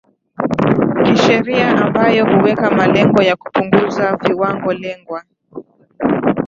[1.03, 5.23] kisheria ambayo huweka malengo ya kupunguza viwango lengwa